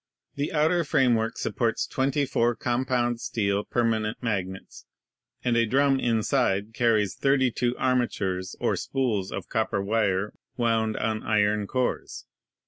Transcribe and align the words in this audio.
The 0.33 0.51
outer 0.51 0.83
framework 0.83 1.37
supports 1.37 1.85
twenty 1.85 2.25
four 2.25 2.55
com 2.55 2.85
pound 2.85 3.19
steel 3.21 3.63
permanent 3.63 4.17
magnets, 4.23 4.87
and 5.43 5.55
a 5.55 5.67
drum 5.67 5.99
inside 5.99 6.73
car 6.73 6.93
ries 6.93 7.13
thirty 7.13 7.51
two 7.51 7.77
armatures 7.77 8.55
or 8.59 8.75
spools 8.75 9.31
of 9.31 9.47
copper 9.47 9.79
wire 9.83 10.33
wound 10.57 10.97
on 10.97 11.21
iron 11.21 11.67
cores. 11.67 12.25